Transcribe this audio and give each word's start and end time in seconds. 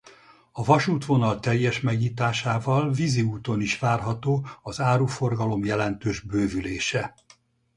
A 0.51 0.63
vasútvonal 0.63 1.39
teljes 1.39 1.79
megnyitásával 1.81 2.91
vízi 2.91 3.21
úton 3.21 3.61
is 3.61 3.79
várható 3.79 4.47
az 4.61 4.79
áruforgalom 4.79 5.65
jelentős 5.65 6.19
bővülése. 6.19 7.13